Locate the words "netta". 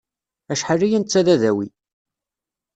0.99-1.21